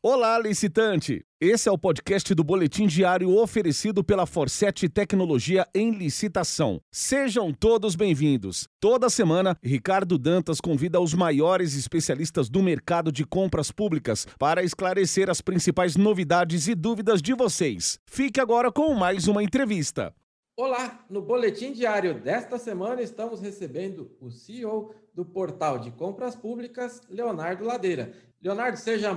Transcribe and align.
Olá, 0.00 0.38
licitante! 0.38 1.24
Esse 1.40 1.68
é 1.68 1.72
o 1.72 1.76
podcast 1.76 2.32
do 2.32 2.44
Boletim 2.44 2.86
Diário 2.86 3.36
oferecido 3.36 4.04
pela 4.04 4.26
Forset 4.26 4.88
Tecnologia 4.88 5.66
em 5.74 5.90
Licitação. 5.90 6.80
Sejam 6.88 7.52
todos 7.52 7.96
bem-vindos. 7.96 8.68
Toda 8.78 9.10
semana, 9.10 9.58
Ricardo 9.60 10.16
Dantas 10.16 10.60
convida 10.60 11.00
os 11.00 11.14
maiores 11.14 11.74
especialistas 11.74 12.48
do 12.48 12.62
mercado 12.62 13.10
de 13.10 13.24
compras 13.26 13.72
públicas 13.72 14.24
para 14.38 14.62
esclarecer 14.62 15.28
as 15.28 15.40
principais 15.40 15.96
novidades 15.96 16.68
e 16.68 16.76
dúvidas 16.76 17.20
de 17.20 17.34
vocês. 17.34 17.98
Fique 18.06 18.40
agora 18.40 18.70
com 18.70 18.94
mais 18.94 19.26
uma 19.26 19.42
entrevista. 19.42 20.14
Olá, 20.56 21.04
no 21.10 21.20
Boletim 21.20 21.72
Diário 21.72 22.20
desta 22.20 22.56
semana 22.56 23.02
estamos 23.02 23.40
recebendo 23.40 24.16
o 24.20 24.30
CEO 24.30 24.94
do 25.12 25.24
Portal 25.24 25.80
de 25.80 25.90
Compras 25.90 26.36
Públicas, 26.36 27.00
Leonardo 27.10 27.64
Ladeira. 27.64 28.12
Leonardo, 28.40 28.78
seja 28.78 29.12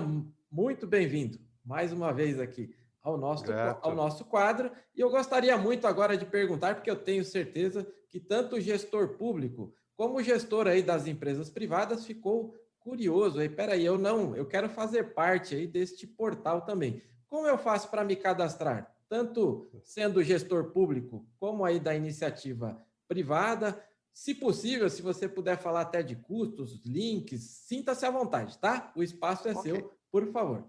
muito 0.52 0.86
bem-vindo 0.86 1.40
mais 1.64 1.94
uma 1.94 2.12
vez 2.12 2.38
aqui 2.38 2.76
ao 3.02 3.18
nosso, 3.18 3.46
ao 3.82 3.96
nosso 3.96 4.26
quadro. 4.26 4.70
E 4.94 5.00
eu 5.00 5.10
gostaria 5.10 5.58
muito 5.58 5.88
agora 5.88 6.18
de 6.18 6.26
perguntar, 6.26 6.76
porque 6.76 6.92
eu 6.92 6.96
tenho 6.96 7.24
certeza 7.24 7.88
que 8.10 8.20
tanto 8.20 8.58
o 8.58 8.62
gestor 8.62 9.16
público 9.16 9.74
como 9.96 10.18
o 10.18 10.24
gestor 10.24 10.68
aí 10.68 10.84
das 10.84 11.08
empresas 11.08 11.50
privadas 11.50 12.06
ficou 12.06 12.54
curioso 12.80 13.40
aí. 13.40 13.48
Peraí, 13.48 13.86
eu 13.86 13.98
não, 13.98 14.36
eu 14.36 14.46
quero 14.46 14.70
fazer 14.70 15.14
parte 15.14 15.56
aí 15.56 15.66
deste 15.66 16.06
portal 16.06 16.62
também. 16.62 17.02
Como 17.28 17.48
eu 17.48 17.58
faço 17.58 17.90
para 17.90 18.04
me 18.04 18.16
cadastrar? 18.16 18.94
Tanto 19.08 19.70
sendo 19.84 20.24
gestor 20.24 20.72
público 20.72 21.26
como 21.40 21.64
aí 21.64 21.80
da 21.80 21.96
iniciativa 21.96 22.84
privada. 23.08 23.82
Se 24.14 24.36
possível, 24.36 24.90
se 24.90 25.02
você 25.02 25.30
puder 25.30 25.58
falar 25.58 25.82
até 25.82 26.04
de 26.04 26.16
custos, 26.16 26.82
links, 26.86 27.42
sinta-se 27.42 28.06
à 28.06 28.12
vontade, 28.12 28.58
tá? 28.58 28.92
O 28.96 29.02
espaço 29.02 29.48
é 29.48 29.52
okay. 29.52 29.72
seu 29.72 30.01
por 30.12 30.32
favor. 30.32 30.68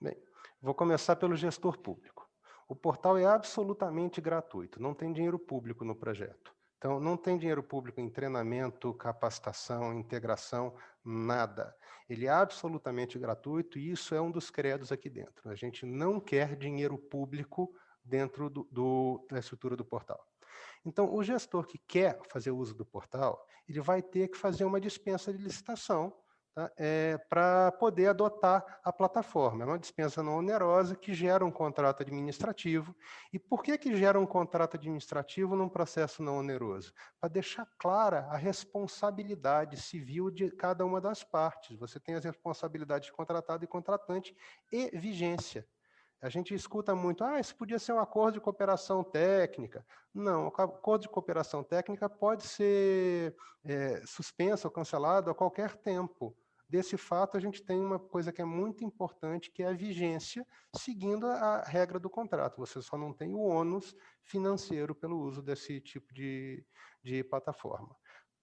Bem, 0.00 0.16
vou 0.60 0.74
começar 0.74 1.16
pelo 1.16 1.34
gestor 1.34 1.78
público. 1.78 2.28
O 2.68 2.76
portal 2.76 3.18
é 3.18 3.26
absolutamente 3.26 4.20
gratuito, 4.20 4.80
não 4.80 4.94
tem 4.94 5.12
dinheiro 5.12 5.38
público 5.38 5.84
no 5.84 5.96
projeto. 5.96 6.54
Então, 6.78 6.98
não 6.98 7.14
tem 7.14 7.36
dinheiro 7.36 7.62
público 7.62 8.00
em 8.00 8.08
treinamento, 8.08 8.94
capacitação, 8.94 9.92
integração, 9.92 10.74
nada. 11.04 11.76
Ele 12.08 12.26
é 12.26 12.30
absolutamente 12.30 13.18
gratuito 13.18 13.78
e 13.78 13.90
isso 13.90 14.14
é 14.14 14.20
um 14.20 14.30
dos 14.30 14.50
credos 14.50 14.90
aqui 14.90 15.10
dentro. 15.10 15.50
A 15.50 15.54
gente 15.54 15.84
não 15.84 16.18
quer 16.18 16.56
dinheiro 16.56 16.96
público 16.96 17.70
dentro 18.02 18.48
do, 18.48 18.64
do, 18.70 19.26
da 19.30 19.38
estrutura 19.38 19.76
do 19.76 19.84
portal. 19.84 20.26
Então, 20.82 21.14
o 21.14 21.22
gestor 21.22 21.66
que 21.66 21.76
quer 21.76 22.18
fazer 22.30 22.50
uso 22.50 22.74
do 22.74 22.86
portal, 22.86 23.46
ele 23.68 23.80
vai 23.80 24.00
ter 24.00 24.28
que 24.28 24.38
fazer 24.38 24.64
uma 24.64 24.80
dispensa 24.80 25.32
de 25.32 25.38
licitação 25.42 26.16
tá? 26.54 26.70
é, 26.76 27.18
para 27.28 27.72
poder 27.72 28.08
adotar 28.08 28.80
a 28.84 28.92
plataforma. 28.92 29.64
É 29.64 29.66
uma 29.66 29.78
dispensa 29.78 30.22
não 30.22 30.38
onerosa 30.38 30.94
que 30.94 31.12
gera 31.14 31.44
um 31.44 31.50
contrato 31.50 32.02
administrativo. 32.02 32.94
E 33.32 33.38
por 33.38 33.62
que, 33.62 33.76
que 33.78 33.96
gera 33.96 34.18
um 34.18 34.26
contrato 34.26 34.76
administrativo 34.76 35.56
num 35.56 35.68
processo 35.68 36.22
não 36.22 36.38
oneroso? 36.38 36.92
Para 37.20 37.28
deixar 37.28 37.66
clara 37.78 38.26
a 38.30 38.36
responsabilidade 38.36 39.76
civil 39.76 40.30
de 40.30 40.50
cada 40.50 40.84
uma 40.84 41.00
das 41.00 41.22
partes. 41.22 41.78
Você 41.78 41.98
tem 42.00 42.14
as 42.14 42.24
responsabilidades 42.24 43.06
de 43.06 43.12
contratado 43.12 43.64
e 43.64 43.68
contratante 43.68 44.34
e 44.72 44.90
vigência. 44.98 45.66
A 46.22 46.28
gente 46.28 46.54
escuta 46.54 46.94
muito, 46.94 47.24
ah, 47.24 47.40
isso 47.40 47.56
podia 47.56 47.78
ser 47.78 47.94
um 47.94 47.98
acordo 47.98 48.34
de 48.34 48.40
cooperação 48.40 49.02
técnica. 49.02 49.84
Não, 50.12 50.44
o 50.44 50.48
acordo 50.48 51.02
de 51.02 51.08
cooperação 51.08 51.64
técnica 51.64 52.10
pode 52.10 52.42
ser 52.42 53.34
é, 53.64 54.02
suspenso 54.04 54.66
ou 54.66 54.70
cancelado 54.70 55.30
a 55.30 55.34
qualquer 55.34 55.76
tempo. 55.76 56.36
Desse 56.70 56.96
fato, 56.96 57.36
a 57.36 57.40
gente 57.40 57.60
tem 57.64 57.80
uma 57.80 57.98
coisa 57.98 58.30
que 58.30 58.40
é 58.40 58.44
muito 58.44 58.84
importante, 58.84 59.50
que 59.50 59.60
é 59.60 59.70
a 59.70 59.72
vigência, 59.72 60.46
seguindo 60.76 61.26
a 61.26 61.64
regra 61.64 61.98
do 61.98 62.08
contrato. 62.08 62.58
Você 62.58 62.80
só 62.80 62.96
não 62.96 63.12
tem 63.12 63.34
o 63.34 63.40
ônus 63.40 63.92
financeiro 64.22 64.94
pelo 64.94 65.18
uso 65.18 65.42
desse 65.42 65.80
tipo 65.80 66.14
de, 66.14 66.64
de 67.02 67.24
plataforma. 67.24 67.96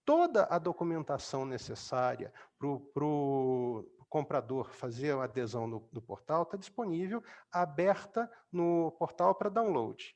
Toda 0.03 0.43
a 0.49 0.59
documentação 0.59 1.45
necessária 1.45 2.33
para 2.59 2.67
o 2.67 3.89
comprador 4.09 4.73
fazer 4.73 5.15
a 5.15 5.23
adesão 5.23 5.69
do, 5.69 5.88
do 5.89 6.01
portal 6.01 6.44
está 6.44 6.57
disponível, 6.57 7.23
aberta 7.49 8.29
no 8.51 8.91
portal 8.99 9.35
para 9.35 9.49
download. 9.49 10.13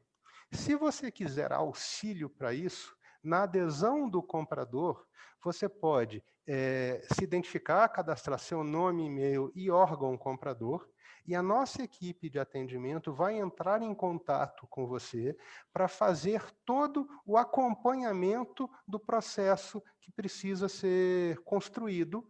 Se 0.53 0.77
você 0.77 1.11
quiser 1.11 1.53
auxílio 1.53 2.31
para 2.31 2.55
isso, 2.55 2.97
na 3.21 3.43
adesão 3.43 4.09
do 4.09 4.23
comprador, 4.23 5.05
você 5.43 5.69
pode 5.69 6.23
é, 6.47 7.05
se 7.13 7.25
identificar, 7.25 7.89
cadastrar 7.89 8.39
seu 8.39 8.63
nome, 8.63 9.07
e-mail 9.07 9.51
e 9.53 9.69
órgão 9.69 10.17
comprador, 10.17 10.89
e 11.27 11.35
a 11.35 11.43
nossa 11.43 11.83
equipe 11.83 12.31
de 12.31 12.39
atendimento 12.39 13.13
vai 13.13 13.39
entrar 13.39 13.83
em 13.83 13.95
contato 13.95 14.67
com 14.69 14.87
você 14.87 15.37
para 15.73 15.89
fazer 15.89 16.43
todo 16.65 17.09
o 17.25 17.37
acompanhamento 17.37 18.71
do 18.87 18.99
processo 18.99 19.83
que 20.01 20.11
precisa 20.13 20.69
ser 20.69 21.39
construído 21.43 22.27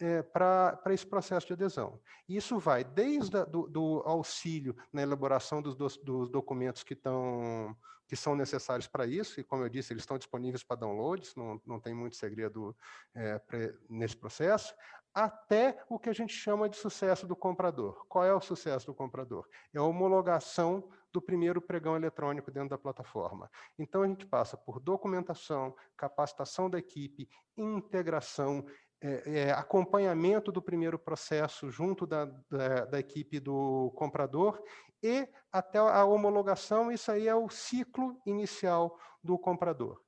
é, 0.00 0.22
para 0.22 0.80
esse 0.88 1.06
processo 1.06 1.46
de 1.46 1.52
adesão. 1.52 2.00
Isso 2.28 2.58
vai 2.58 2.84
desde 2.84 3.36
a, 3.36 3.44
do, 3.44 3.66
do, 3.66 4.02
auxílio 4.04 4.76
na 4.92 5.02
elaboração 5.02 5.60
dos, 5.60 5.74
dos, 5.74 5.96
dos 5.96 6.30
documentos 6.30 6.82
que, 6.82 6.94
tão, 6.94 7.76
que 8.06 8.16
são 8.16 8.34
necessários 8.36 8.86
para 8.86 9.06
isso, 9.06 9.40
e 9.40 9.44
como 9.44 9.64
eu 9.64 9.68
disse, 9.68 9.92
eles 9.92 10.02
estão 10.02 10.18
disponíveis 10.18 10.62
para 10.62 10.80
downloads, 10.80 11.34
não, 11.34 11.60
não 11.66 11.80
tem 11.80 11.94
muito 11.94 12.16
segredo 12.16 12.76
é, 13.14 13.40
nesse 13.88 14.16
processo, 14.16 14.74
até 15.14 15.82
o 15.88 15.98
que 15.98 16.08
a 16.08 16.12
gente 16.12 16.32
chama 16.32 16.68
de 16.68 16.76
sucesso 16.76 17.26
do 17.26 17.34
comprador. 17.34 18.06
Qual 18.08 18.24
é 18.24 18.32
o 18.32 18.40
sucesso 18.40 18.86
do 18.86 18.94
comprador? 18.94 19.48
É 19.74 19.78
a 19.78 19.82
homologação 19.82 20.88
do 21.12 21.20
primeiro 21.20 21.60
pregão 21.60 21.96
eletrônico 21.96 22.50
dentro 22.50 22.68
da 22.68 22.78
plataforma. 22.78 23.50
Então, 23.78 24.02
a 24.02 24.06
gente 24.06 24.26
passa 24.26 24.56
por 24.56 24.78
documentação, 24.78 25.74
capacitação 25.96 26.68
da 26.70 26.78
equipe, 26.78 27.28
integração, 27.56 28.64
é, 29.00 29.22
é, 29.26 29.50
acompanhamento 29.52 30.50
do 30.50 30.60
primeiro 30.60 30.98
processo 30.98 31.70
junto 31.70 32.06
da, 32.06 32.24
da, 32.50 32.84
da, 32.84 32.98
equipe 32.98 33.38
do 33.38 33.92
comprador 33.94 34.60
e 35.02 35.28
até 35.52 35.78
a 35.78 36.04
homologação, 36.04 36.90
isso 36.90 37.12
aí 37.12 37.28
é 37.28 37.34
o 37.34 37.48
ciclo 37.48 38.20
inicial 38.26 38.98
do 39.22 39.38
comprador. 39.38 40.00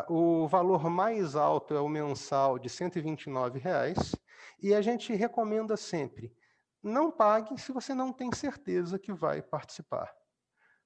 O 0.07 0.47
valor 0.47 0.89
mais 0.89 1.35
alto 1.35 1.73
é 1.73 1.79
o 1.79 1.89
mensal 1.89 2.57
de 2.57 2.69
129 2.69 3.59
reais, 3.59 4.15
e 4.61 4.73
a 4.73 4.81
gente 4.81 5.13
recomenda 5.13 5.75
sempre, 5.75 6.33
não 6.81 7.11
pague 7.11 7.59
se 7.59 7.71
você 7.71 7.93
não 7.93 8.11
tem 8.11 8.31
certeza 8.33 8.99
que 8.99 9.13
vai 9.13 9.41
participar. 9.41 10.13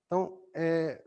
Então, 0.05 0.39
é, 0.55 1.03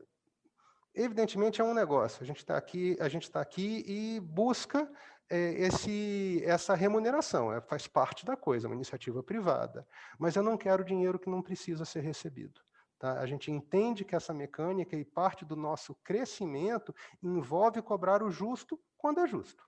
evidentemente 0.94 1.61
é 1.61 1.64
um 1.64 1.75
negócio. 1.75 2.23
A 2.23 2.26
gente 2.26 2.38
está 2.38 2.56
aqui, 2.56 2.96
a 3.00 3.08
gente 3.08 3.23
está 3.23 3.40
aqui 3.40 3.84
e 3.87 4.20
busca 4.20 4.90
esse, 5.36 6.42
essa 6.44 6.74
remuneração. 6.74 7.52
É, 7.52 7.60
faz 7.60 7.86
parte 7.86 8.24
da 8.24 8.36
coisa, 8.36 8.66
é 8.66 8.68
uma 8.68 8.74
iniciativa 8.74 9.22
privada. 9.22 9.86
Mas 10.18 10.36
eu 10.36 10.42
não 10.42 10.56
quero 10.56 10.84
dinheiro 10.84 11.18
que 11.18 11.30
não 11.30 11.42
precisa 11.42 11.84
ser 11.84 12.00
recebido. 12.00 12.60
Tá? 12.98 13.18
A 13.18 13.26
gente 13.26 13.50
entende 13.50 14.04
que 14.04 14.14
essa 14.14 14.34
mecânica 14.34 14.96
e 14.96 15.04
parte 15.04 15.44
do 15.44 15.56
nosso 15.56 15.94
crescimento 16.04 16.94
envolve 17.22 17.80
cobrar 17.80 18.22
o 18.22 18.30
justo 18.30 18.78
quando 18.98 19.20
é 19.20 19.26
justo. 19.26 19.64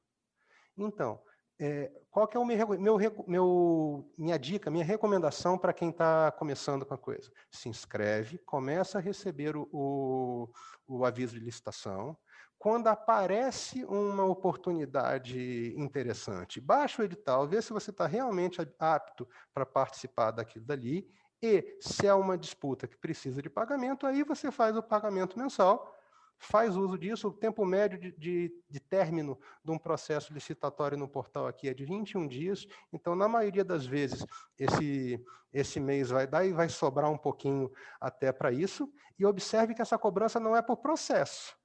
Então, 0.76 1.20
é, 1.58 1.92
qual 2.10 2.26
que 2.26 2.36
é 2.36 2.40
o 2.40 2.44
meu, 2.44 2.68
meu, 2.78 2.98
meu, 3.26 4.12
minha 4.18 4.38
dica, 4.38 4.70
minha 4.70 4.84
recomendação 4.84 5.56
para 5.56 5.72
quem 5.72 5.90
está 5.90 6.32
começando 6.32 6.84
com 6.84 6.92
a 6.92 6.98
coisa? 6.98 7.30
Se 7.50 7.68
inscreve, 7.68 8.38
começa 8.38 8.98
a 8.98 9.00
receber 9.00 9.56
o, 9.56 9.68
o, 9.72 10.50
o 10.86 11.04
aviso 11.04 11.38
de 11.38 11.44
licitação. 11.44 12.16
Quando 12.62 12.86
aparece 12.86 13.84
uma 13.86 14.24
oportunidade 14.24 15.74
interessante, 15.76 16.60
baixa 16.60 17.02
o 17.02 17.04
edital, 17.04 17.44
vê 17.44 17.60
se 17.60 17.72
você 17.72 17.90
está 17.90 18.06
realmente 18.06 18.60
apto 18.78 19.28
para 19.52 19.66
participar 19.66 20.30
daquilo 20.30 20.64
dali. 20.64 21.04
E 21.42 21.76
se 21.80 22.06
é 22.06 22.14
uma 22.14 22.38
disputa 22.38 22.86
que 22.86 22.96
precisa 22.96 23.42
de 23.42 23.50
pagamento, 23.50 24.06
aí 24.06 24.22
você 24.22 24.52
faz 24.52 24.76
o 24.76 24.82
pagamento 24.82 25.36
mensal 25.36 25.92
faz 26.38 26.76
uso 26.76 26.96
disso. 26.96 27.28
O 27.28 27.32
tempo 27.32 27.64
médio 27.64 27.98
de, 27.98 28.12
de, 28.12 28.52
de, 28.68 28.80
término 28.80 29.38
de 29.64 29.70
um 29.72 29.78
processo 29.78 30.32
licitatório 30.32 30.96
no 30.96 31.08
portal 31.08 31.48
aqui 31.48 31.68
é 31.68 31.74
de 31.74 31.84
21 31.84 32.28
dias. 32.28 32.66
Então, 32.92 33.14
na 33.14 33.28
maioria 33.28 33.64
das 33.64 33.86
vezes, 33.86 34.24
esse, 34.58 35.24
esse 35.52 35.80
mês 35.80 36.10
vai 36.10 36.26
dar 36.26 36.44
e 36.44 36.52
vai 36.52 36.68
sobrar 36.68 37.10
um 37.10 37.18
pouquinho 37.18 37.72
até 38.00 38.32
para 38.32 38.52
isso. 38.52 38.92
E 39.18 39.24
observe 39.24 39.74
que 39.74 39.82
essa 39.82 39.98
cobrança 39.98 40.40
não 40.40 40.56
é 40.56 40.62
por 40.62 40.76
processo, 40.78 41.56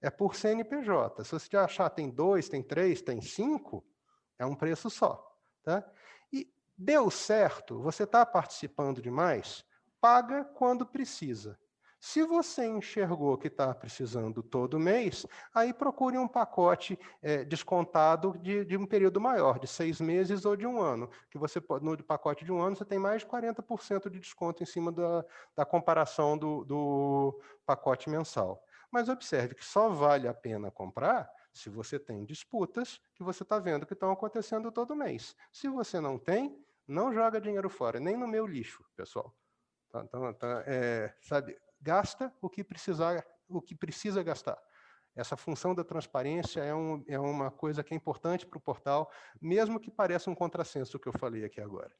é 0.00 0.10
por 0.10 0.34
CNPJ. 0.34 1.24
Se 1.24 1.32
você 1.32 1.56
achar 1.56 1.90
tem 1.90 2.10
dois, 2.10 2.48
tem 2.48 2.62
três, 2.62 3.02
tem 3.02 3.20
cinco, 3.20 3.84
é 4.38 4.44
um 4.44 4.54
preço 4.54 4.90
só. 4.90 5.36
Tá? 5.62 5.84
E 6.32 6.52
deu 6.76 7.10
certo, 7.10 7.80
você 7.80 8.04
está 8.04 8.24
participando 8.24 9.00
demais, 9.00 9.64
paga 10.00 10.44
quando 10.44 10.86
precisa. 10.86 11.58
Se 11.98 12.22
você 12.22 12.66
enxergou 12.66 13.36
que 13.38 13.48
está 13.48 13.74
precisando 13.74 14.42
todo 14.42 14.78
mês, 14.78 15.26
aí 15.52 15.72
procure 15.72 16.16
um 16.18 16.28
pacote 16.28 16.98
é, 17.22 17.42
descontado 17.42 18.38
de, 18.38 18.64
de, 18.64 18.76
um 18.76 18.86
período 18.86 19.20
maior, 19.20 19.58
de 19.58 19.66
seis 19.66 20.00
meses 20.00 20.44
ou 20.44 20.54
de 20.54 20.66
um 20.66 20.80
ano. 20.80 21.10
Que 21.30 21.38
você 21.38 21.60
no 21.80 21.96
pacote 22.04 22.44
de 22.44 22.52
um 22.52 22.60
ano 22.60 22.76
você 22.76 22.84
tem 22.84 22.98
mais 22.98 23.22
de 23.22 23.28
40% 23.28 24.10
de 24.10 24.20
desconto 24.20 24.62
em 24.62 24.66
cima 24.66 24.92
da, 24.92 25.24
da 25.56 25.64
comparação 25.64 26.36
do, 26.36 26.64
do 26.64 27.40
pacote 27.64 28.08
mensal. 28.10 28.62
Mas 28.96 29.10
observe 29.10 29.54
que 29.54 29.62
só 29.62 29.90
vale 29.90 30.26
a 30.26 30.32
pena 30.32 30.70
comprar 30.70 31.30
se 31.52 31.68
você 31.68 31.98
tem 31.98 32.24
disputas 32.24 32.98
que 33.14 33.22
você 33.22 33.42
está 33.42 33.58
vendo 33.58 33.84
que 33.84 33.92
estão 33.92 34.10
acontecendo 34.10 34.72
todo 34.72 34.96
mês. 34.96 35.36
Se 35.52 35.68
você 35.68 36.00
não 36.00 36.18
tem, 36.18 36.58
não 36.88 37.12
joga 37.12 37.38
dinheiro 37.38 37.68
fora, 37.68 38.00
nem 38.00 38.16
no 38.16 38.26
meu 38.26 38.46
lixo, 38.46 38.82
pessoal. 38.96 39.36
Tá, 39.90 40.02
é, 40.66 41.14
sabe, 41.20 41.58
gasta 41.78 42.32
o 42.40 42.48
que 42.48 42.64
precisar, 42.64 43.22
o 43.46 43.60
que 43.60 43.74
precisa 43.74 44.22
gastar. 44.22 44.58
Essa 45.14 45.36
função 45.36 45.74
da 45.74 45.84
transparência 45.84 46.62
é, 46.62 46.74
um, 46.74 47.04
é 47.06 47.20
uma 47.20 47.50
coisa 47.50 47.84
que 47.84 47.92
é 47.92 47.96
importante 47.98 48.46
para 48.46 48.56
o 48.56 48.62
portal, 48.62 49.10
mesmo 49.38 49.78
que 49.78 49.90
pareça 49.90 50.30
um 50.30 50.34
contrassenso 50.34 50.96
o 50.96 51.00
que 51.00 51.08
eu 51.08 51.18
falei 51.18 51.44
aqui 51.44 51.60
agora. 51.60 51.94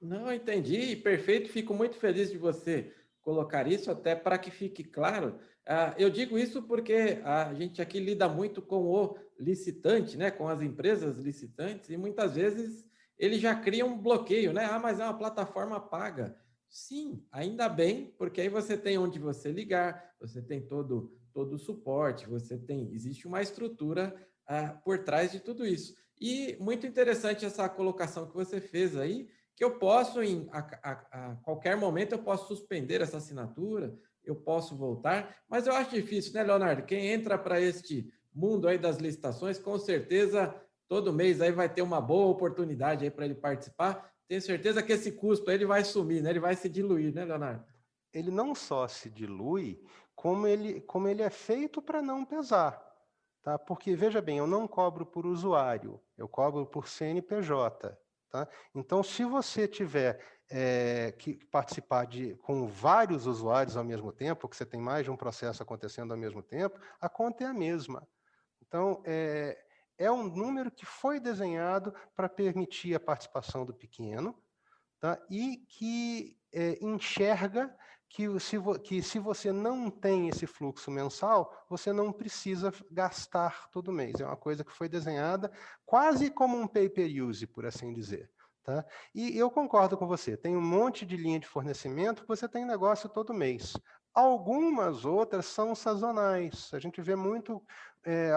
Não, 0.00 0.32
entendi, 0.32 0.96
perfeito. 0.96 1.52
Fico 1.52 1.74
muito 1.74 1.96
feliz 1.96 2.30
de 2.30 2.38
você 2.38 2.96
colocar 3.20 3.66
isso, 3.66 3.90
até 3.90 4.14
para 4.14 4.38
que 4.38 4.50
fique 4.50 4.82
claro. 4.82 5.38
Uh, 5.68 5.94
eu 5.98 6.10
digo 6.10 6.38
isso 6.38 6.62
porque 6.62 7.20
a 7.24 7.54
gente 7.54 7.80
aqui 7.80 8.00
lida 8.00 8.28
muito 8.28 8.60
com 8.60 8.82
o 8.82 9.16
licitante, 9.38 10.16
né, 10.16 10.30
com 10.30 10.48
as 10.48 10.60
empresas 10.62 11.18
licitantes, 11.18 11.90
e 11.90 11.96
muitas 11.96 12.34
vezes 12.34 12.88
ele 13.18 13.38
já 13.38 13.54
cria 13.54 13.84
um 13.84 13.98
bloqueio, 13.98 14.52
né? 14.52 14.64
Ah, 14.64 14.78
mas 14.78 14.98
é 14.98 15.04
uma 15.04 15.16
plataforma 15.16 15.78
paga. 15.78 16.36
Sim, 16.68 17.24
ainda 17.30 17.68
bem, 17.68 18.14
porque 18.16 18.40
aí 18.40 18.48
você 18.48 18.76
tem 18.76 18.96
onde 18.96 19.18
você 19.18 19.52
ligar, 19.52 20.14
você 20.20 20.40
tem 20.40 20.60
todo 20.60 21.16
todo 21.32 21.54
o 21.54 21.58
suporte, 21.58 22.28
você 22.28 22.58
tem 22.58 22.92
existe 22.92 23.26
uma 23.28 23.40
estrutura 23.40 24.14
uh, 24.48 24.82
por 24.82 25.04
trás 25.04 25.30
de 25.30 25.40
tudo 25.40 25.66
isso. 25.66 25.94
E 26.20 26.56
muito 26.60 26.86
interessante 26.86 27.46
essa 27.46 27.68
colocação 27.68 28.26
que 28.26 28.34
você 28.34 28.60
fez 28.60 28.96
aí, 28.96 29.28
que 29.56 29.64
eu 29.64 29.78
posso 29.78 30.22
em 30.22 30.48
a, 30.52 30.58
a, 30.82 31.30
a 31.32 31.36
qualquer 31.36 31.76
momento 31.76 32.12
eu 32.12 32.22
posso 32.22 32.48
suspender 32.48 33.00
essa 33.00 33.18
assinatura, 33.18 33.96
eu 34.24 34.34
posso 34.34 34.76
voltar, 34.76 35.36
mas 35.48 35.66
eu 35.66 35.74
acho 35.74 35.90
difícil, 35.90 36.32
né, 36.34 36.42
Leonardo? 36.42 36.84
Quem 36.84 37.08
entra 37.08 37.38
para 37.38 37.60
este 37.60 38.12
mundo 38.32 38.68
aí 38.68 38.78
das 38.78 38.98
licitações, 38.98 39.58
com 39.58 39.78
certeza 39.78 40.54
todo 40.88 41.12
mês 41.12 41.40
aí 41.40 41.52
vai 41.52 41.68
ter 41.68 41.82
uma 41.82 42.00
boa 42.00 42.28
oportunidade 42.28 43.04
aí 43.04 43.10
para 43.10 43.24
ele 43.24 43.34
participar 43.34 44.10
tenho 44.30 44.40
certeza 44.40 44.80
que 44.80 44.92
esse 44.92 45.10
custo 45.10 45.50
ele 45.50 45.66
vai 45.66 45.82
sumir, 45.82 46.22
né? 46.22 46.30
Ele 46.30 46.38
vai 46.38 46.54
se 46.54 46.68
diluir, 46.68 47.12
né, 47.12 47.24
Leonardo? 47.24 47.64
Ele 48.12 48.30
não 48.30 48.54
só 48.54 48.86
se 48.86 49.10
dilui, 49.10 49.82
como 50.14 50.46
ele, 50.46 50.80
como 50.82 51.08
ele 51.08 51.20
é 51.20 51.30
feito 51.30 51.82
para 51.82 52.00
não 52.00 52.24
pesar. 52.24 52.80
Tá? 53.42 53.58
Porque, 53.58 53.96
veja 53.96 54.22
bem, 54.22 54.38
eu 54.38 54.46
não 54.46 54.68
cobro 54.68 55.04
por 55.04 55.26
usuário, 55.26 56.00
eu 56.16 56.28
cobro 56.28 56.64
por 56.64 56.86
CNPJ. 56.86 57.98
Tá? 58.30 58.46
Então, 58.72 59.02
se 59.02 59.24
você 59.24 59.66
tiver 59.66 60.24
é, 60.50 61.12
que 61.16 61.34
participar 61.46 62.06
de, 62.06 62.34
com 62.42 62.66
vários 62.66 63.26
usuários 63.26 63.76
ao 63.76 63.84
mesmo 63.84 64.12
tempo, 64.12 64.48
que 64.48 64.56
você 64.56 64.66
tem 64.66 64.80
mais 64.80 65.04
de 65.04 65.10
um 65.10 65.16
processo 65.16 65.62
acontecendo 65.62 66.10
ao 66.10 66.18
mesmo 66.18 66.42
tempo, 66.42 66.78
a 67.00 67.08
conta 67.08 67.44
é 67.44 67.46
a 67.46 67.54
mesma. 67.54 68.06
Então, 68.60 69.00
é, 69.06 69.56
é 69.96 70.10
um 70.10 70.24
número 70.24 70.70
que 70.70 70.84
foi 70.84 71.20
desenhado 71.20 71.94
para 72.16 72.28
permitir 72.28 72.94
a 72.94 73.00
participação 73.00 73.64
do 73.64 73.72
pequeno 73.72 74.36
tá? 74.98 75.20
e 75.30 75.58
que 75.68 76.36
é, 76.52 76.78
enxerga 76.84 77.74
que 78.08 78.40
se, 78.40 78.56
que 78.82 79.02
se 79.02 79.20
você 79.20 79.52
não 79.52 79.88
tem 79.88 80.28
esse 80.28 80.44
fluxo 80.44 80.90
mensal, 80.90 81.64
você 81.68 81.92
não 81.92 82.12
precisa 82.12 82.72
gastar 82.90 83.70
todo 83.70 83.92
mês. 83.92 84.18
É 84.18 84.26
uma 84.26 84.36
coisa 84.36 84.64
que 84.64 84.72
foi 84.72 84.88
desenhada 84.88 85.50
quase 85.86 86.28
como 86.28 86.58
um 86.58 86.66
pay-per-use, 86.66 87.46
por 87.46 87.64
assim 87.64 87.92
dizer. 87.92 88.28
Tá? 88.62 88.84
E 89.14 89.36
eu 89.38 89.50
concordo 89.50 89.96
com 89.96 90.06
você, 90.06 90.36
tem 90.36 90.56
um 90.56 90.62
monte 90.62 91.06
de 91.06 91.16
linha 91.16 91.40
de 91.40 91.46
fornecimento 91.46 92.22
que 92.22 92.28
você 92.28 92.48
tem 92.48 92.64
negócio 92.64 93.08
todo 93.08 93.32
mês. 93.32 93.74
Algumas 94.12 95.04
outras 95.04 95.46
são 95.46 95.74
sazonais. 95.74 96.70
A 96.74 96.78
gente 96.78 97.00
vê 97.00 97.14
muito 97.14 97.62
é, 98.04 98.32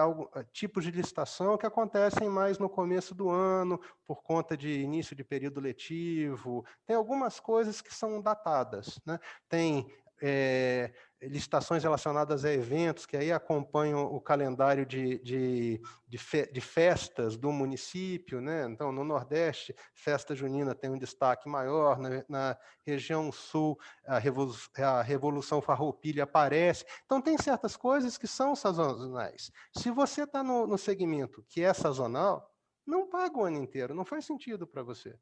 tipos 0.52 0.84
de 0.84 0.90
licitação 0.90 1.58
que 1.58 1.66
acontecem 1.66 2.28
mais 2.28 2.58
no 2.58 2.68
começo 2.68 3.14
do 3.14 3.28
ano, 3.28 3.80
por 4.06 4.22
conta 4.22 4.56
de 4.56 4.80
início 4.80 5.16
de 5.16 5.24
período 5.24 5.60
letivo. 5.60 6.64
Tem 6.86 6.94
algumas 6.94 7.40
coisas 7.40 7.80
que 7.80 7.92
são 7.92 8.22
datadas. 8.22 9.00
Né? 9.04 9.18
Tem 9.48 9.86
é, 10.26 10.90
licitações 11.20 11.82
relacionadas 11.82 12.46
a 12.46 12.52
eventos 12.52 13.04
que 13.04 13.14
aí 13.14 13.30
acompanham 13.30 14.06
o 14.06 14.18
calendário 14.18 14.86
de, 14.86 15.18
de, 15.18 15.82
de, 16.08 16.16
fe, 16.16 16.50
de, 16.50 16.62
festas 16.62 17.36
do 17.36 17.52
município. 17.52 18.40
Né? 18.40 18.64
Então, 18.64 18.90
no 18.90 19.04
Nordeste, 19.04 19.76
festa 19.92 20.34
junina 20.34 20.74
tem 20.74 20.88
um 20.88 20.96
destaque 20.96 21.46
maior, 21.46 21.98
na, 21.98 22.24
na 22.26 22.58
região 22.86 23.30
Sul, 23.30 23.78
a 24.06 24.18
Revolução, 24.18 24.70
a 24.78 25.02
Revolução 25.02 25.60
Farroupilha 25.60 26.24
aparece. 26.24 26.86
Então, 27.04 27.20
tem 27.20 27.36
certas 27.36 27.76
coisas 27.76 28.16
que 28.16 28.26
são 28.26 28.56
sazonais. 28.56 29.50
Se 29.76 29.90
você 29.90 30.22
está 30.22 30.42
no, 30.42 30.66
no 30.66 30.78
segmento 30.78 31.44
que 31.50 31.62
é 31.62 31.74
sazonal, 31.74 32.50
não 32.86 33.10
paga 33.10 33.36
o 33.36 33.44
ano 33.44 33.58
inteiro, 33.58 33.94
não 33.94 34.06
faz 34.06 34.24
sentido 34.24 34.66
para 34.66 34.82
você. 34.82 35.14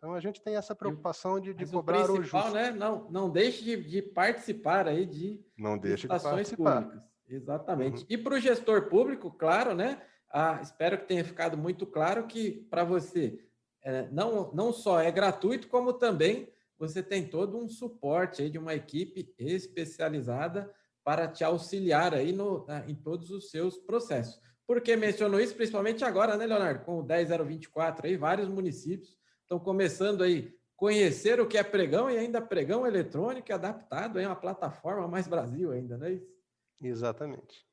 Então 0.00 0.14
a 0.14 0.20
gente 0.20 0.40
tem 0.40 0.56
essa 0.56 0.74
preocupação 0.74 1.38
de, 1.38 1.52
de 1.52 1.66
cobrar 1.66 2.10
o, 2.10 2.14
o 2.14 2.22
justo. 2.22 2.52
Né? 2.52 2.70
Não, 2.70 3.06
não 3.10 3.28
deixe 3.28 3.62
de, 3.62 3.76
de 3.84 4.00
participar 4.00 4.88
aí 4.88 5.04
de 5.04 5.44
não 5.58 5.76
deixe 5.76 6.08
de 6.08 6.08
participar. 6.08 6.82
públicas. 6.84 7.06
Exatamente. 7.28 8.00
Uhum. 8.00 8.06
E 8.08 8.16
para 8.16 8.34
o 8.34 8.40
gestor 8.40 8.88
público, 8.88 9.30
claro, 9.30 9.74
né? 9.74 10.00
Ah, 10.32 10.58
espero 10.62 10.96
que 10.96 11.04
tenha 11.04 11.22
ficado 11.22 11.58
muito 11.58 11.86
claro 11.86 12.26
que 12.26 12.66
para 12.70 12.82
você 12.82 13.44
é, 13.84 14.08
não, 14.10 14.50
não 14.54 14.72
só 14.72 15.00
é 15.00 15.10
gratuito, 15.10 15.68
como 15.68 15.92
também 15.92 16.50
você 16.78 17.02
tem 17.02 17.26
todo 17.26 17.58
um 17.58 17.68
suporte 17.68 18.40
aí 18.40 18.48
de 18.48 18.56
uma 18.56 18.74
equipe 18.74 19.34
especializada 19.38 20.72
para 21.04 21.28
te 21.28 21.44
auxiliar 21.44 22.14
aí 22.14 22.32
no, 22.32 22.66
em 22.88 22.94
todos 22.94 23.30
os 23.30 23.50
seus 23.50 23.76
processos. 23.76 24.40
Por 24.66 24.80
que 24.80 24.96
mencionou 24.96 25.40
isso? 25.40 25.54
Principalmente 25.54 26.06
agora, 26.06 26.38
né, 26.38 26.46
Leonardo? 26.46 26.86
Com 26.86 27.00
o 27.00 27.02
10024 27.02 28.06
aí, 28.06 28.16
vários 28.16 28.48
municípios 28.48 29.19
estão 29.50 29.58
começando 29.58 30.22
aí 30.22 30.56
conhecer 30.76 31.40
o 31.40 31.46
que 31.46 31.58
é 31.58 31.64
pregão 31.64 32.08
e 32.08 32.16
ainda 32.16 32.40
pregão 32.40 32.86
eletrônico 32.86 33.52
adaptado 33.52 34.20
em 34.20 34.26
uma 34.26 34.36
plataforma 34.36 35.08
mais 35.08 35.26
Brasil 35.26 35.72
ainda, 35.72 35.98
não 35.98 36.06
é 36.06 36.12
isso? 36.12 36.32
Exatamente. 36.80 37.66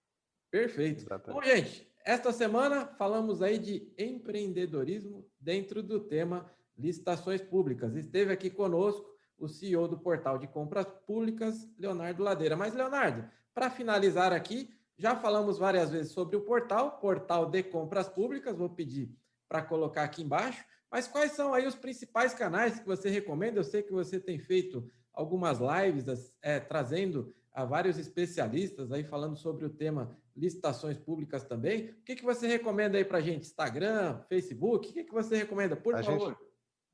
Perfeito. 0.49 1.03
Exatamente. 1.03 1.39
Bom, 1.39 1.47
gente, 1.47 1.87
esta 2.03 2.33
semana 2.33 2.87
falamos 2.97 3.43
aí 3.43 3.59
de 3.59 3.93
empreendedorismo 3.95 5.29
dentro 5.39 5.83
do 5.83 5.99
tema 5.99 6.51
licitações 6.75 7.41
públicas. 7.41 7.95
Esteve 7.95 8.33
aqui 8.33 8.49
conosco 8.49 9.07
o 9.37 9.47
CEO 9.47 9.87
do 9.87 9.99
portal 9.99 10.39
de 10.39 10.47
compras 10.47 10.87
públicas, 11.05 11.69
Leonardo 11.77 12.23
Ladeira. 12.23 12.55
Mas, 12.57 12.73
Leonardo, 12.73 13.29
para 13.53 13.69
finalizar 13.69 14.33
aqui, 14.33 14.73
já 14.97 15.15
falamos 15.15 15.59
várias 15.59 15.91
vezes 15.91 16.11
sobre 16.11 16.35
o 16.35 16.41
portal, 16.41 16.97
portal 16.99 17.45
de 17.45 17.61
compras 17.61 18.09
públicas, 18.09 18.57
vou 18.57 18.69
pedir 18.69 19.15
para 19.47 19.61
colocar 19.61 20.03
aqui 20.03 20.23
embaixo. 20.23 20.65
Mas 20.91 21.07
quais 21.07 21.33
são 21.33 21.53
aí 21.53 21.67
os 21.67 21.75
principais 21.75 22.33
canais 22.33 22.79
que 22.79 22.85
você 22.85 23.09
recomenda? 23.09 23.59
Eu 23.59 23.63
sei 23.63 23.83
que 23.83 23.91
você 23.91 24.19
tem 24.19 24.39
feito 24.39 24.89
algumas 25.13 25.59
lives 25.59 26.31
é, 26.41 26.59
trazendo 26.59 27.35
a 27.53 27.65
vários 27.65 27.97
especialistas 27.97 28.91
aí 28.91 29.03
falando 29.03 29.35
sobre 29.35 29.65
o 29.65 29.69
tema 29.69 30.15
licitações 30.35 30.97
públicas 30.97 31.43
também. 31.43 31.89
O 31.89 32.03
que, 32.03 32.15
que 32.15 32.23
você 32.23 32.47
recomenda 32.47 32.97
aí 32.97 33.03
para 33.03 33.17
a 33.17 33.21
gente? 33.21 33.47
Instagram, 33.47 34.19
Facebook? 34.29 34.89
O 34.89 34.93
que, 34.93 35.03
que 35.03 35.13
você 35.13 35.35
recomenda, 35.35 35.75
por 35.75 35.95
a 35.95 36.03
favor? 36.03 36.29
Gente, 36.29 36.47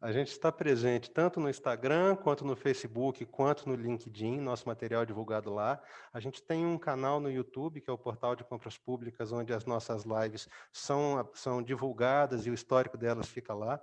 a 0.03 0.11
gente 0.11 0.31
está 0.31 0.51
presente 0.51 1.09
tanto 1.09 1.39
no 1.39 1.49
Instagram, 1.49 2.17
quanto 2.17 2.43
no 2.43 2.57
Facebook, 2.57 3.25
quanto 3.25 3.69
no 3.69 3.73
LinkedIn, 3.73 4.41
nosso 4.41 4.67
material 4.67 5.05
divulgado 5.05 5.49
lá. 5.49 5.81
A 6.11 6.19
gente 6.19 6.43
tem 6.43 6.65
um 6.65 6.77
canal 6.77 7.21
no 7.21 7.31
YouTube, 7.31 7.79
que 7.79 7.89
é 7.89 7.93
o 7.93 7.97
Portal 7.97 8.35
de 8.35 8.43
Compras 8.43 8.77
Públicas, 8.77 9.31
onde 9.31 9.53
as 9.53 9.65
nossas 9.65 10.03
lives 10.03 10.49
são, 10.73 11.25
são 11.33 11.63
divulgadas 11.63 12.45
e 12.45 12.49
o 12.49 12.53
histórico 12.53 12.97
delas 12.97 13.29
fica 13.29 13.53
lá. 13.53 13.81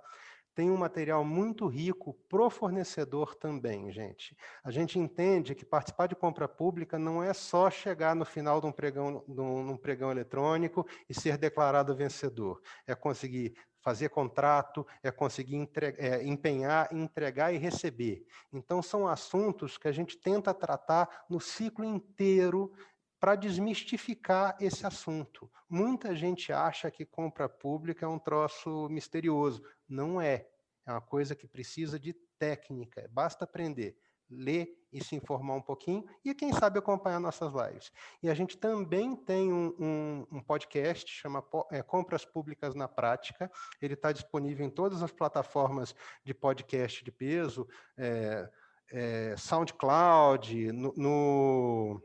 Tem 0.53 0.69
um 0.69 0.77
material 0.77 1.23
muito 1.23 1.65
rico 1.65 2.13
pro 2.29 2.51
fornecedor 2.51 3.33
também, 3.33 3.91
gente. 3.91 4.37
A 4.63 4.69
gente 4.69 4.99
entende 4.99 5.55
que 5.55 5.65
participar 5.65 6.07
de 6.07 6.15
compra 6.15 6.47
pública 6.47 6.99
não 6.99 7.23
é 7.23 7.33
só 7.33 7.71
chegar 7.71 8.15
no 8.15 8.25
final 8.25 8.61
de 8.61 8.67
um 8.67 8.71
pregão, 8.71 9.23
de 9.27 9.41
um 9.41 9.77
pregão 9.77 10.11
eletrônico 10.11 10.85
e 11.09 11.15
ser 11.15 11.37
declarado 11.37 11.95
vencedor. 11.95 12.61
É 12.85 12.93
conseguir 12.93 13.55
fazer 13.81 14.09
contrato, 14.09 14.85
é 15.03 15.11
conseguir 15.11 15.55
entregar, 15.55 16.03
é, 16.03 16.23
empenhar, 16.23 16.93
entregar 16.93 17.53
e 17.53 17.57
receber. 17.57 18.25
Então, 18.53 18.81
são 18.81 19.07
assuntos 19.07 19.77
que 19.77 19.87
a 19.87 19.91
gente 19.91 20.17
tenta 20.17 20.53
tratar 20.53 21.25
no 21.29 21.39
ciclo 21.39 21.83
inteiro 21.83 22.71
para 23.19 23.35
desmistificar 23.35 24.55
esse 24.59 24.85
assunto. 24.85 25.51
Muita 25.69 26.15
gente 26.15 26.51
acha 26.51 26.89
que 26.89 27.05
compra 27.05 27.47
pública 27.47 28.05
é 28.05 28.09
um 28.09 28.17
troço 28.17 28.87
misterioso. 28.89 29.63
Não 29.87 30.19
é. 30.19 30.47
É 30.85 30.91
uma 30.91 31.01
coisa 31.01 31.35
que 31.35 31.47
precisa 31.47 31.99
de 31.99 32.13
técnica, 32.39 33.07
basta 33.11 33.45
aprender 33.45 33.95
ler 34.31 34.81
e 34.91 35.03
se 35.03 35.15
informar 35.15 35.55
um 35.55 35.61
pouquinho 35.61 36.05
e, 36.23 36.33
quem 36.33 36.51
sabe, 36.51 36.79
acompanhar 36.79 37.19
nossas 37.19 37.51
lives. 37.53 37.91
E 38.21 38.29
a 38.29 38.33
gente 38.33 38.57
também 38.57 39.15
tem 39.15 39.51
um, 39.51 39.73
um, 39.79 40.27
um 40.37 40.41
podcast, 40.41 41.09
chama 41.09 41.43
é, 41.71 41.81
Compras 41.81 42.25
Públicas 42.25 42.75
na 42.75 42.87
Prática. 42.87 43.51
Ele 43.81 43.93
está 43.93 44.11
disponível 44.11 44.65
em 44.65 44.69
todas 44.69 45.01
as 45.01 45.11
plataformas 45.11 45.95
de 46.23 46.33
podcast 46.33 47.03
de 47.03 47.11
peso, 47.11 47.67
é, 47.97 48.49
é, 48.91 49.35
SoundCloud, 49.37 50.71
no, 50.71 50.93
no 50.95 52.01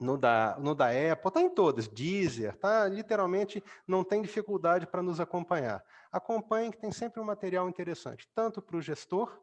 no 0.00 0.16
da, 0.16 0.56
no 0.58 0.74
da 0.74 0.86
Apple, 0.86 1.28
está 1.28 1.42
em 1.42 1.50
todas, 1.50 1.86
Deezer, 1.86 2.56
tá? 2.56 2.88
literalmente 2.88 3.62
não 3.86 4.02
tem 4.02 4.22
dificuldade 4.22 4.86
para 4.86 5.02
nos 5.02 5.20
acompanhar. 5.20 5.84
Acompanhe 6.10 6.70
que 6.70 6.78
tem 6.78 6.90
sempre 6.90 7.20
um 7.20 7.24
material 7.24 7.68
interessante, 7.68 8.26
tanto 8.34 8.62
para 8.62 8.78
o 8.78 8.80
gestor, 8.80 9.38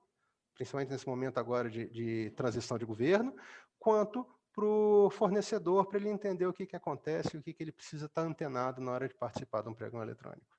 principalmente 0.57 0.89
nesse 0.89 1.07
momento 1.07 1.37
agora 1.37 1.69
de, 1.69 1.87
de 1.87 2.31
transição 2.31 2.77
de 2.77 2.85
governo, 2.85 3.33
quanto 3.79 4.25
para 4.53 4.65
o 4.65 5.09
fornecedor, 5.11 5.85
para 5.85 5.99
ele 5.99 6.09
entender 6.09 6.47
o 6.47 6.53
que, 6.53 6.65
que 6.65 6.75
acontece 6.75 7.37
o 7.37 7.43
que, 7.43 7.53
que 7.53 7.63
ele 7.63 7.71
precisa 7.71 8.07
estar 8.07 8.23
tá 8.23 8.27
antenado 8.27 8.81
na 8.81 8.91
hora 8.91 9.07
de 9.07 9.13
participar 9.13 9.61
de 9.61 9.69
um 9.69 9.73
pregão 9.73 10.01
eletrônico. 10.01 10.57